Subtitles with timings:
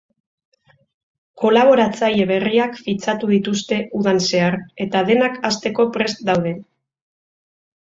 [1.41, 6.57] Kolaboratzaile berriak fitxatu dituzte udan zehar eta denak hasteko prest daude.